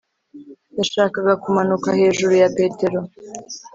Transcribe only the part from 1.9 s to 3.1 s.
hejuru ya petero;